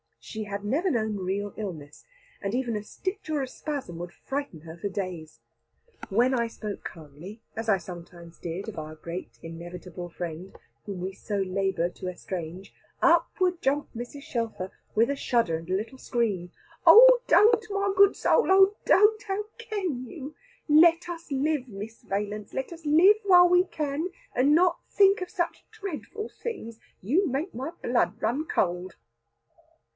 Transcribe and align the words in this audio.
She 0.23 0.43
had 0.45 0.63
never 0.63 0.89
known 0.89 1.17
real 1.17 1.53
illness, 1.57 2.05
and 2.41 2.55
even 2.55 2.75
a 2.75 2.83
stitch 2.83 3.29
or 3.29 3.41
a 3.43 3.47
spasm 3.47 3.97
would 3.99 4.11
frighten 4.13 4.61
her 4.61 4.77
for 4.77 4.89
days. 4.89 5.41
When 6.09 6.33
I 6.33 6.47
spoke 6.47 6.83
calmly, 6.83 7.41
as 7.55 7.69
I 7.69 7.77
sometimes 7.77 8.39
did, 8.39 8.67
of 8.69 8.79
our 8.79 8.95
great 8.95 9.39
inevitable 9.43 10.09
friend, 10.09 10.55
whom 10.85 11.01
we 11.01 11.13
so 11.13 11.37
labour 11.37 11.89
to 11.89 12.07
estrange, 12.07 12.73
up 13.01 13.29
would 13.39 13.61
jump 13.61 13.89
Mrs. 13.95 14.23
Shelfer 14.23 14.71
with 14.95 15.09
a 15.09 15.15
shudder 15.15 15.57
and 15.57 15.69
a 15.69 15.75
little 15.75 15.97
scream. 15.97 16.51
"Oh 16.85 17.21
don't, 17.27 17.63
my 17.69 17.91
good 17.95 18.15
soul, 18.15 18.47
oh 18.51 18.75
don't! 18.85 19.21
How 19.23 19.43
can 19.59 20.05
you? 20.05 20.35
Let 20.67 21.09
us 21.09 21.31
live, 21.31 21.67
Miss 21.67 22.01
Valence, 22.03 22.53
let 22.53 22.71
us 22.71 22.85
live 22.85 23.17
while 23.23 23.49
we 23.49 23.65
can, 23.65 24.09
and 24.35 24.55
not 24.55 24.79
think 24.89 25.21
of 25.21 25.29
such 25.29 25.63
dreadful 25.71 26.29
things. 26.29 26.79
You 27.01 27.27
make 27.27 27.53
my 27.53 27.71
blood 27.83 28.19
run 28.21 28.45
cold." 28.45 28.95